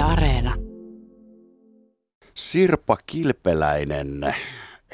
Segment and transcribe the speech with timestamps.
[0.00, 0.54] Yle Areena.
[2.34, 4.34] Sirpa Kilpeläinen,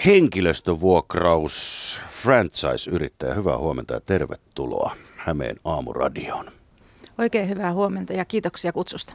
[0.06, 3.34] henkilöstövuokraus, franchise-yrittäjä.
[3.34, 6.50] Hyvää huomenta ja tervetuloa Hämeen aamuradioon.
[7.18, 9.14] Oikein hyvää huomenta ja kiitoksia kutsusta.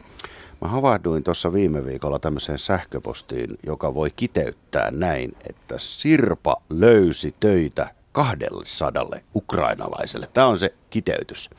[0.61, 7.89] Mä havahduin tuossa viime viikolla tämmöiseen sähköpostiin, joka voi kiteyttää näin, että Sirpa löysi töitä
[8.11, 9.05] 200
[9.35, 10.27] ukrainalaiselle.
[10.33, 11.49] Tämä on se kiteytys.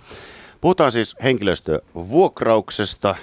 [0.60, 3.14] Puhutaan siis henkilöstövuokrauksesta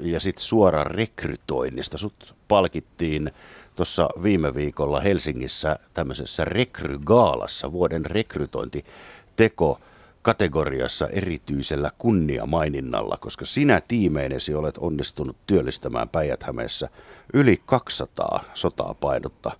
[0.00, 1.98] ja sitten suora rekrytoinnista.
[1.98, 3.30] Sut palkittiin
[3.76, 9.80] tuossa viime viikolla Helsingissä tämmöisessä rekrygaalassa, vuoden rekrytointiteko
[10.22, 16.44] kategoriassa erityisellä kunniamaininnalla, koska sinä tiimeinesi olet onnistunut työllistämään päijät
[17.32, 19.52] yli 200 sotaa painutta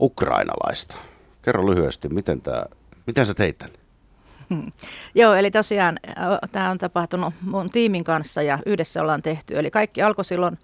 [0.00, 0.96] ukrainalaista.
[1.42, 2.66] Kerro lyhyesti, miten, tää,
[3.06, 3.87] miten sä teit tämän?
[5.14, 5.98] Joo, eli tosiaan
[6.52, 9.58] tämä on tapahtunut mun tiimin kanssa ja yhdessä ollaan tehty.
[9.58, 10.58] Eli kaikki alkoi silloin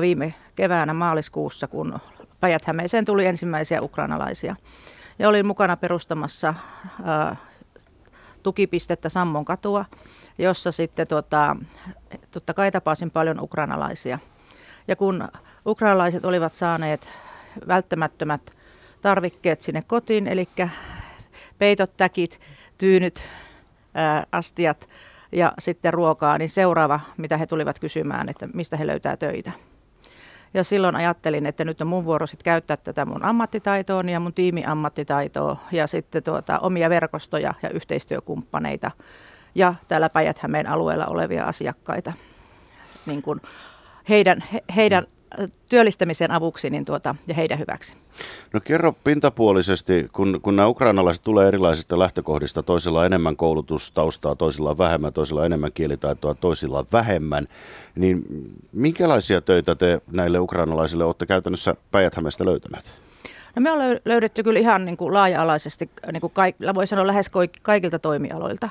[0.00, 1.98] viime keväänä maaliskuussa, kun
[2.40, 2.62] päijät
[3.06, 4.56] tuli ensimmäisiä ukrainalaisia.
[5.18, 6.54] Ja olin mukana perustamassa
[8.42, 9.84] tukipistettä Sammon katua,
[10.38, 11.56] jossa sitten tota,
[12.30, 14.18] totta kai tapasin paljon ukrainalaisia.
[14.88, 15.28] Ja kun
[15.66, 17.10] ukrainalaiset olivat saaneet
[17.68, 18.54] välttämättömät
[19.00, 20.48] tarvikkeet sinne kotiin, eli
[21.58, 22.40] peitot, täkit,
[22.78, 23.28] tyynyt,
[23.94, 24.88] ää, astiat
[25.32, 29.52] ja sitten ruokaa, niin seuraava, mitä he tulivat kysymään, että mistä he löytää töitä.
[30.54, 34.34] Ja silloin ajattelin, että nyt on mun vuoro sit käyttää tätä mun ammattitaitoa ja mun
[34.34, 38.90] tiimiammattitaitoa ja sitten tuota, omia verkostoja ja yhteistyökumppaneita
[39.54, 42.12] ja täällä päijät alueella olevia asiakkaita.
[43.06, 43.40] Niin kun
[44.08, 45.06] heidän, he, heidän
[45.70, 47.94] työllistämisen avuksi niin tuota, ja heidän hyväksi.
[48.52, 55.12] No kerro pintapuolisesti, kun, kun nämä ukrainalaiset tulee erilaisista lähtökohdista, toisilla enemmän koulutustaustaa, toisilla vähemmän,
[55.12, 57.48] toisilla enemmän kielitaitoa, toisilla vähemmän,
[57.94, 58.24] niin
[58.72, 63.07] minkälaisia töitä te näille ukrainalaisille olette käytännössä päijät löytäneet?
[63.56, 67.30] No me ollaan löydetty kyllä ihan niin kuin laaja-alaisesti, niin kuin kaik, voi sanoa lähes
[67.62, 68.68] kaikilta toimialoilta.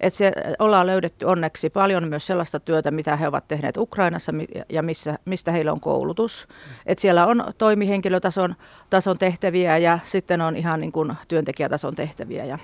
[0.00, 4.32] Et se, ollaan löydetty onneksi paljon myös sellaista työtä, mitä he ovat tehneet Ukrainassa
[4.68, 6.48] ja missä, mistä heillä on koulutus.
[6.86, 8.54] Et siellä on toimihenkilötason
[8.90, 12.44] tason tehtäviä ja sitten on ihan niin kuin työntekijätason tehtäviä.
[12.44, 12.58] Ja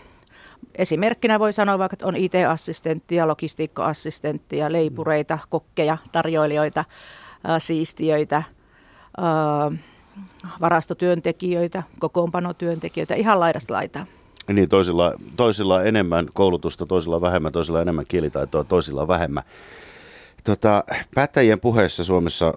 [0.74, 6.84] esimerkkinä voi sanoa vaikka, että on IT-assistenttia, logistiikka-assistenttia, leipureita, kokkeja, tarjoilijoita,
[7.58, 8.42] siistiöitä,
[10.60, 14.06] varastotyöntekijöitä, kokoonpanotyöntekijöitä, ihan laidasta laitaa.
[14.52, 19.42] Niin, toisilla, toisilla enemmän koulutusta, toisilla vähemmän, toisilla enemmän kielitaitoa, toisilla vähemmän.
[20.44, 20.84] Tota,
[21.14, 22.54] päättäjien puheessa Suomessa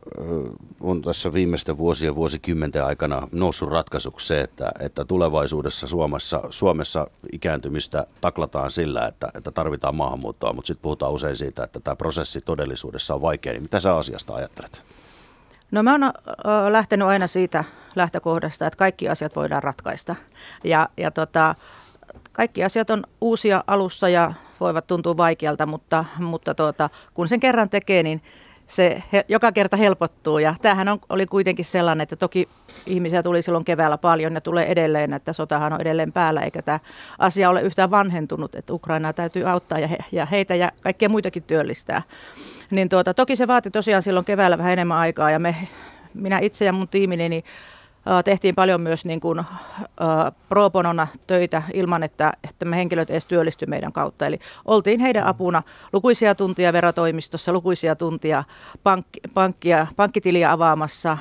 [0.82, 8.08] on tässä viimeisten vuosien vuosikymmenten aikana noussut ratkaisuksi se, että, että tulevaisuudessa Suomessa, Suomessa ikääntymistä
[8.22, 13.16] taklataan sillä, että, että tarvitaan maahanmuuttoa, mutta sitten puhutaan usein siitä, että tämä prosessi todellisuudessa
[13.16, 13.54] on vaikea.
[13.54, 14.84] Niin mitä sä asiasta ajattelet?
[15.72, 16.02] No mä oon
[16.74, 17.64] lähtenyt aina siitä
[17.96, 20.16] lähtökohdasta, että kaikki asiat voidaan ratkaista.
[20.64, 21.56] Ja, ja tota,
[22.32, 27.70] kaikki asiat on uusia alussa ja voivat tuntua vaikealta, mutta, mutta tuota, kun sen kerran
[27.70, 28.22] tekee, niin
[28.68, 30.40] se he, joka kerta helpottuu.
[30.40, 32.50] Ja tämähän on, oli kuitenkin sellainen, että toki
[32.86, 36.80] ihmisiä tuli silloin keväällä paljon ja tulee edelleen, että sotahan on edelleen päällä, eikä tämä
[37.20, 41.44] asia ole yhtään vanhentunut, että Ukrainaa täytyy auttaa ja, he, ja heitä ja kaikkia muitakin
[41.44, 42.02] työllistää.
[42.72, 45.56] Niin tuota, toki se vaati tosiaan silloin keväällä vähän enemmän aikaa ja me,
[46.14, 47.44] minä itse ja mun tiimini, niin
[48.26, 49.42] tehtiin paljon myös niin kuin,
[50.50, 54.26] pro bonona töitä ilman, että, että me henkilöt edes työllisty meidän kautta.
[54.26, 55.64] Eli oltiin heidän apuna
[55.94, 58.44] lukuisia tuntia verotoimistossa, lukuisia tuntia
[58.84, 61.18] pankki, pankkia, pankkitiliä avaamassa,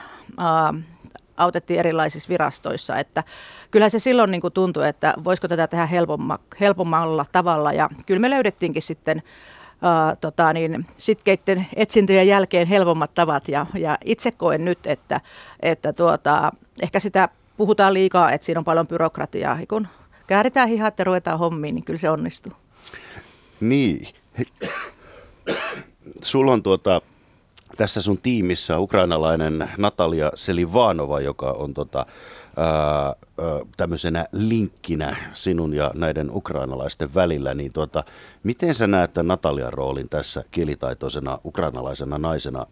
[1.36, 2.96] autettiin erilaisissa virastoissa.
[2.96, 3.24] Että
[3.70, 7.72] kyllä se silloin niin kuin tuntui, että voisiko tätä tehdä helpomma, helpommalla tavalla.
[7.72, 9.22] Ja kyllä me löydettiinkin sitten
[9.82, 13.48] Uh, tota, niin, sitkeiden etsintöjen jälkeen helpommat tavat.
[13.48, 15.20] Ja, ja itse koen nyt, että,
[15.60, 16.52] että tuota,
[16.82, 19.58] ehkä sitä puhutaan liikaa, että siinä on paljon byrokratiaa.
[19.68, 19.86] Kun
[20.26, 22.52] kääritään hihat ja ruvetaan hommiin, niin kyllä se onnistuu.
[23.60, 24.08] Niin.
[26.22, 27.02] Sulla on tuota,
[27.76, 32.06] tässä sun tiimissä ukrainalainen Natalia Selivanova, joka on tota,
[33.76, 38.04] tämmöisenä linkkinä sinun ja näiden ukrainalaisten välillä, niin tuota,
[38.42, 42.66] miten sä näet tämän Natalian roolin tässä kielitaitoisena ukrainalaisena naisena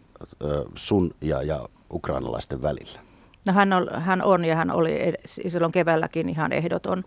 [0.75, 2.99] sun ja, ja ukrainalaisten välillä?
[3.45, 7.03] No hän on, hän on ja hän oli silloin keväälläkin ihan ehdoton.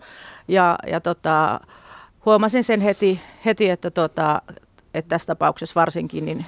[0.49, 1.61] Ja, ja tota,
[2.27, 4.43] huomasin sen heti, heti että, tota,
[4.95, 6.47] että tässä tapauksessa varsinkin niin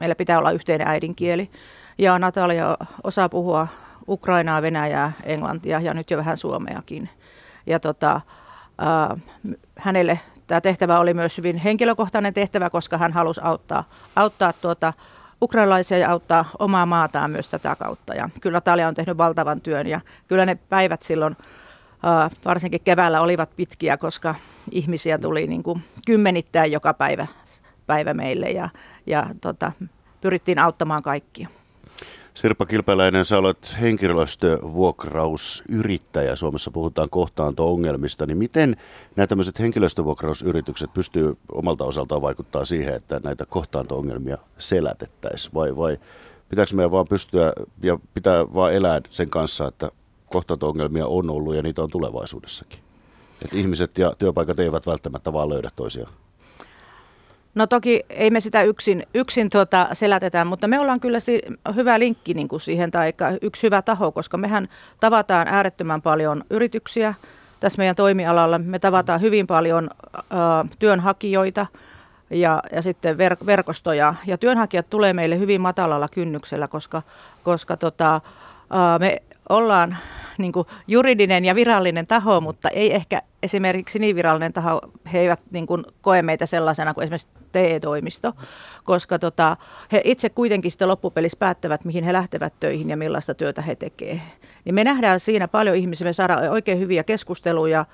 [0.00, 1.50] meillä pitää olla yhteinen äidinkieli.
[1.98, 3.68] Ja Natalia osaa puhua
[4.08, 7.08] Ukrainaa, Venäjää, Englantia ja nyt jo vähän Suomeakin.
[7.66, 8.20] Ja tota,
[8.82, 9.22] äh,
[9.78, 13.84] hänelle tämä tehtävä oli myös hyvin henkilökohtainen tehtävä, koska hän halusi auttaa,
[14.16, 14.92] auttaa tuota,
[15.42, 18.14] ukrainalaisia ja auttaa omaa maataan myös tätä kautta.
[18.14, 21.36] Ja kyllä Talia on tehnyt valtavan työn ja kyllä ne päivät silloin
[22.44, 24.34] varsinkin keväällä olivat pitkiä, koska
[24.70, 27.26] ihmisiä tuli niin kuin kymmenittäin joka päivä,
[27.86, 28.68] päivä meille ja,
[29.06, 29.72] ja tota,
[30.20, 31.48] pyrittiin auttamaan kaikkia.
[32.34, 36.36] Sirpa Kilpeläinen, sä olet henkilöstövuokrausyrittäjä.
[36.36, 38.26] Suomessa puhutaan kohtaanto-ongelmista.
[38.26, 38.76] Niin miten
[39.16, 45.54] nämä tämmöiset henkilöstövuokrausyritykset pystyy omalta osaltaan vaikuttaa siihen, että näitä kohtaanto-ongelmia selätettäisiin?
[45.54, 45.98] Vai, vai
[46.48, 47.52] pitääkö meidän vaan pystyä
[47.82, 49.90] ja pitää vaan elää sen kanssa, että
[50.30, 52.78] kohtaanto-ongelmia on ollut ja niitä on tulevaisuudessakin?
[53.44, 56.12] Että ihmiset ja työpaikat eivät välttämättä vaan löydä toisiaan.
[57.54, 61.42] No toki ei me sitä yksin, yksin tuota selätetä, mutta me ollaan kyllä si-
[61.74, 63.12] hyvä linkki niin kuin siihen tai
[63.42, 64.68] yksi hyvä taho, koska mehän
[65.00, 67.14] tavataan äärettömän paljon yrityksiä
[67.60, 68.58] tässä meidän toimialalla.
[68.58, 70.16] Me tavataan hyvin paljon ö,
[70.78, 71.66] työnhakijoita
[72.30, 74.14] ja, ja sitten ver- verkostoja.
[74.26, 77.02] Ja työnhakijat tulee meille hyvin matalalla kynnyksellä, koska,
[77.42, 78.18] koska tota, ö,
[78.98, 79.96] me ollaan
[80.42, 84.80] niin kuin juridinen ja virallinen taho, mutta ei ehkä esimerkiksi niin virallinen taho,
[85.12, 88.32] he eivät niin kuin koe meitä sellaisena kuin esimerkiksi TE-toimisto,
[88.84, 89.56] koska tota,
[89.92, 94.20] he itse kuitenkin sitten loppupelissä päättävät, mihin he lähtevät töihin ja millaista työtä he tekevät.
[94.64, 97.86] Niin me nähdään siinä paljon ihmisiä, me saadaan oikein hyviä keskusteluja,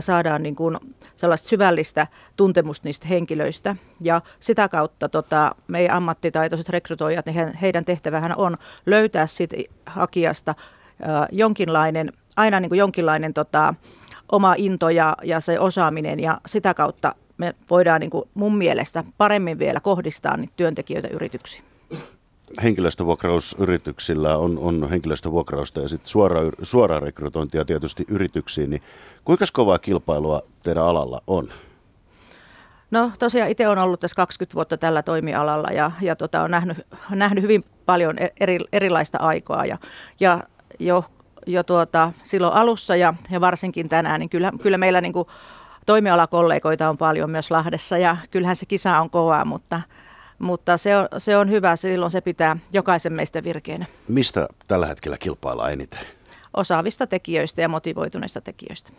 [0.00, 0.76] saadaan niin kuin
[1.16, 2.06] sellaista syvällistä
[2.36, 3.76] tuntemusta niistä henkilöistä.
[4.00, 8.56] Ja sitä kautta tota, meidän ammattitaitoiset rekrytoijat, niin heidän tehtävähän on
[8.86, 9.56] löytää siitä
[9.86, 10.54] hakijasta
[11.32, 13.74] jonkinlainen, aina niin kuin jonkinlainen tota,
[14.32, 19.04] oma into ja, ja se osaaminen ja sitä kautta me voidaan niin kuin mun mielestä
[19.18, 21.64] paremmin vielä kohdistaa niitä työntekijöitä yrityksiin.
[22.62, 28.82] Henkilöstövuokrausyrityksillä on, on henkilöstövuokrausta ja sitten suora, suora rekrytointia tietysti yrityksiin, niin
[29.24, 31.48] kuinka kovaa kilpailua teidän alalla on?
[32.90, 36.78] No tosiaan itse olen ollut tässä 20 vuotta tällä toimialalla ja, ja tota, on nähnyt,
[37.10, 39.78] nähnyt hyvin paljon e-, eri, erilaista aikaa ja,
[40.20, 40.40] ja
[40.78, 41.04] jo,
[41.46, 45.28] jo tuota, silloin alussa ja, ja varsinkin tänään, niin kyllä, kyllä meillä niin kuin
[45.86, 49.80] toimialakollegoita on paljon myös Lahdessa ja kyllähän se kisa on kovaa, mutta,
[50.38, 53.86] mutta se, on, se on hyvä, silloin se pitää jokaisen meistä virkeänä.
[54.08, 56.00] Mistä tällä hetkellä kilpaillaan eniten?
[56.56, 58.90] Osaavista tekijöistä ja motivoituneista tekijöistä.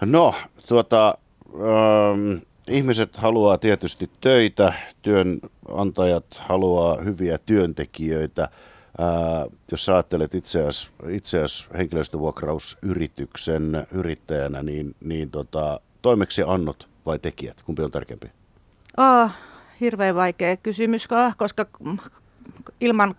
[0.00, 0.34] No,
[0.68, 1.18] tuota,
[1.54, 2.38] ähm,
[2.68, 4.72] ihmiset haluaa tietysti töitä,
[5.02, 8.48] työnantajat haluaa hyviä työntekijöitä–
[8.98, 17.82] Ää, jos sä ajattelet itseäsi, itseäsi henkilöstövuokrausyrityksen yrittäjänä, niin, niin tota, toimeksiannot vai tekijät, kumpi
[17.82, 18.30] on tärkeämpi?
[18.96, 19.30] Oh,
[19.80, 21.66] hirveän vaikea kysymys, koska
[22.80, 23.14] ilman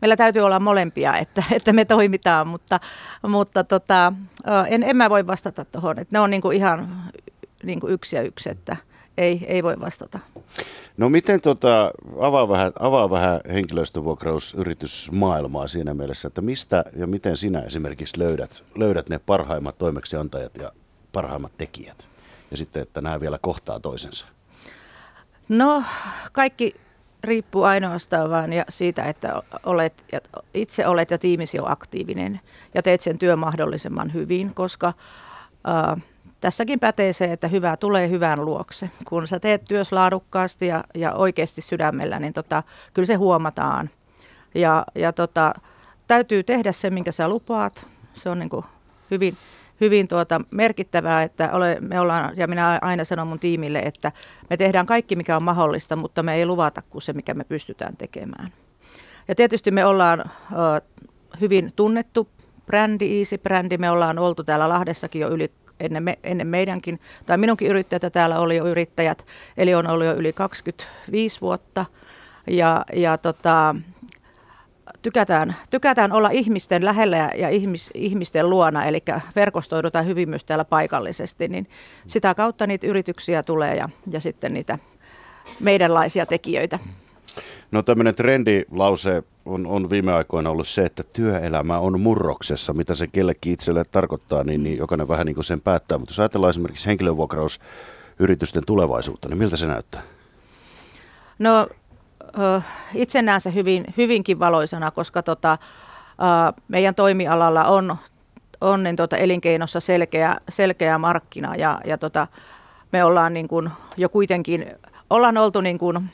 [0.00, 2.80] meillä täytyy olla molempia, että, että me toimitaan, mutta,
[3.28, 4.12] mutta tota,
[4.68, 5.96] en, en mä voi vastata tuohon.
[6.12, 7.02] Ne on niinku ihan
[7.62, 8.76] niinku yksi ja yksi, että
[9.18, 10.18] ei, ei voi vastata.
[10.96, 17.60] No miten tota, avaa vähän, avaa vähän henkilöstövuokrausyritysmaailmaa siinä mielessä, että mistä ja miten sinä
[17.60, 20.72] esimerkiksi löydät, löydät ne parhaimmat toimeksiantajat ja
[21.12, 22.08] parhaimmat tekijät?
[22.50, 24.26] Ja sitten, että nämä vielä kohtaa toisensa.
[25.48, 25.84] No
[26.32, 26.74] kaikki
[27.24, 30.04] riippuu ainoastaan vaan ja siitä, että olet,
[30.54, 32.40] itse olet ja tiimisi on aktiivinen
[32.74, 34.92] ja teet sen työn mahdollisimman hyvin, koska
[35.68, 36.02] äh,
[36.40, 38.90] tässäkin pätee se, että hyvää tulee hyvän luokse.
[39.08, 42.62] Kun sä teet työs laadukkaasti ja, ja oikeasti sydämellä, niin tota,
[42.94, 43.90] kyllä se huomataan.
[44.54, 45.54] Ja, ja tota,
[46.08, 47.86] täytyy tehdä se, minkä sä lupaat.
[48.14, 48.64] Se on niin kuin
[49.10, 49.36] hyvin,
[49.80, 54.12] hyvin tuota merkittävää, että ole, me ollaan, ja minä aina sanon mun tiimille, että
[54.50, 57.96] me tehdään kaikki, mikä on mahdollista, mutta me ei luvata kuin se, mikä me pystytään
[57.96, 58.52] tekemään.
[59.28, 60.80] Ja tietysti me ollaan ö,
[61.40, 62.28] hyvin tunnettu
[62.66, 63.78] brändi, Easy-brändi.
[63.78, 68.38] Me ollaan oltu täällä Lahdessakin jo yli ennen, me, ennen meidänkin, tai minunkin yrittäjät täällä
[68.38, 71.86] oli jo yrittäjät, eli on ollut jo yli 25 vuotta.
[72.46, 73.74] Ja, ja tota,
[75.02, 79.02] tykätään, tykätään olla ihmisten lähellä ja, ja ihmis, ihmisten luona, eli
[79.36, 81.68] verkostoidutaan hyvin myös täällä paikallisesti, niin
[82.06, 84.78] sitä kautta niitä yrityksiä tulee ja, ja sitten niitä
[85.60, 86.78] meidänlaisia tekijöitä.
[87.70, 92.72] No tämmöinen trendilause on, on viime aikoina ollut se, että työelämä on murroksessa.
[92.72, 95.98] Mitä se kellekin itselle tarkoittaa, niin, niin jokainen vähän niin kuin sen päättää.
[95.98, 100.02] Mutta jos ajatellaan esimerkiksi henkilövuokrausyritysten tulevaisuutta, niin miltä se näyttää?
[101.38, 101.68] No
[102.94, 105.58] itse näen se hyvin, hyvinkin valoisana, koska tota,
[106.68, 107.96] meidän toimialalla on,
[108.60, 112.26] on niin tota elinkeinossa selkeä, selkeä markkina ja, ja tota,
[112.92, 114.66] me ollaan niin kuin jo kuitenkin,
[115.10, 116.08] ollaan oltu niin kuin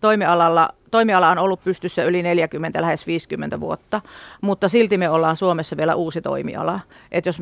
[0.00, 4.00] toimialalla toimiala on ollut pystyssä yli 40, lähes 50 vuotta,
[4.40, 6.80] mutta silti me ollaan Suomessa vielä uusi toimiala.
[7.12, 7.38] Et jos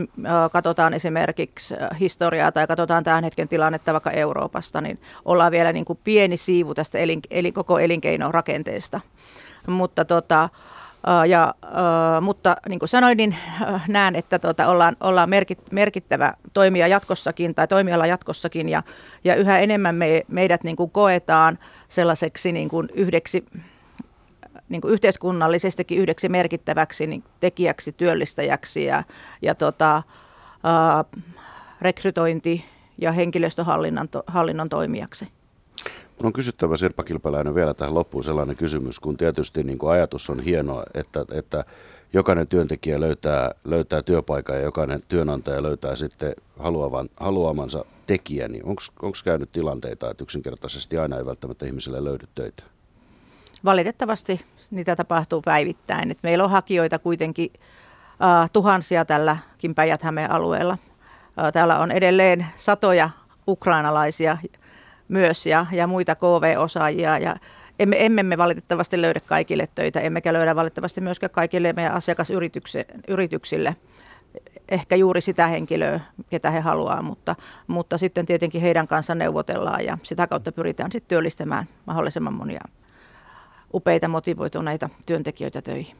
[0.52, 5.98] katsotaan esimerkiksi historiaa tai katsotaan tämän hetken tilannetta vaikka Euroopasta, niin ollaan vielä niin kuin
[6.04, 9.00] pieni siivu tästä elin, eli koko elinkeinorakenteesta.
[9.66, 10.48] Mutta tota,
[11.28, 11.54] ja,
[12.20, 13.36] mutta niin kuin sanoin, niin
[13.88, 15.30] näen, että tuota, ollaan, ollaan
[15.70, 18.82] merkittävä toimija jatkossakin tai toimiala jatkossakin ja,
[19.24, 21.58] ja yhä enemmän me, meidät niin kuin koetaan
[21.88, 23.44] sellaiseksi niin kuin yhdeksi
[24.68, 29.04] niin kuin yhteiskunnallisestikin yhdeksi merkittäväksi niin tekijäksi, työllistäjäksi ja,
[29.42, 30.02] ja tota,
[30.64, 31.04] ää,
[31.80, 32.64] rekrytointi-
[32.98, 34.22] ja henkilöstöhallinnon to,
[34.70, 35.28] toimijaksi.
[36.22, 40.40] On kysyttävä Sirpa Kilpeläinen vielä tähän loppuun sellainen kysymys, kun tietysti niin kuin ajatus on
[40.40, 41.64] hieno, että, että
[42.12, 49.12] jokainen työntekijä löytää, löytää työpaikan ja jokainen työnantaja löytää sitten haluavan, haluamansa tekijän, niin onko
[49.24, 52.62] käynyt tilanteita, että yksinkertaisesti aina ei välttämättä ihmiselle löydy töitä?
[53.64, 56.10] Valitettavasti niitä tapahtuu päivittäin.
[56.10, 60.74] Et meillä on hakijoita kuitenkin uh, tuhansia tälläkin päijät alueella.
[60.74, 63.10] Uh, täällä on edelleen satoja
[63.48, 64.36] ukrainalaisia
[65.08, 67.36] myös ja, ja muita KV-osaajia ja
[67.78, 73.76] emme, emme me valitettavasti löydä kaikille töitä, emmekä löydä valitettavasti myöskään kaikille meidän asiakasyrityksille
[74.68, 77.36] ehkä juuri sitä henkilöä, ketä he haluaa, mutta,
[77.66, 82.60] mutta sitten tietenkin heidän kanssa neuvotellaan ja sitä kautta pyritään sitten työllistämään mahdollisimman monia
[83.74, 85.96] upeita motivoituneita työntekijöitä töihin.